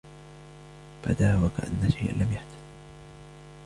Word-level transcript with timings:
بدى 1.07 1.33
و 1.33 1.49
كأن 1.57 1.89
شيئا 1.99 2.11
لم 2.13 2.33
يحدث. 2.33 2.57